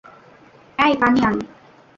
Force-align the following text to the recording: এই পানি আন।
এই 0.79 0.93
পানি 1.01 1.19
আন। 1.25 1.35